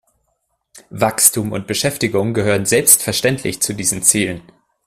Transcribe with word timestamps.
Wachstum 0.89 1.51
und 1.51 1.67
Beschäftigung 1.67 2.33
gehören 2.33 2.65
selbstverständlich 2.65 3.61
zu 3.61 3.75
diesen 3.75 4.01
Zielen. 4.01 4.41